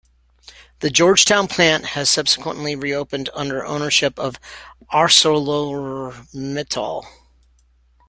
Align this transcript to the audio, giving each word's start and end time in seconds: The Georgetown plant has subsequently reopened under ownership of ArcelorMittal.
The 0.79 0.89
Georgetown 0.89 1.47
plant 1.47 1.85
has 1.85 2.09
subsequently 2.09 2.75
reopened 2.75 3.29
under 3.35 3.63
ownership 3.63 4.17
of 4.17 4.39
ArcelorMittal. 4.91 7.05